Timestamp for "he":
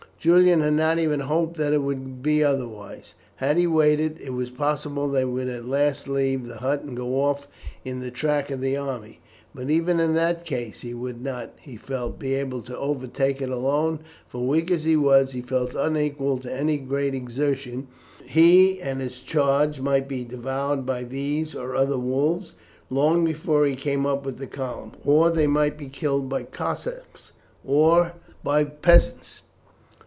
3.57-3.65, 10.81-10.93, 11.59-11.75, 14.83-14.95, 15.31-15.41, 18.29-18.79, 23.65-23.75